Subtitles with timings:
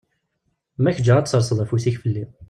[0.79, 2.25] Ma ad ak-ǧǧeɣ ad tesserseḍ afus-ik fell-i.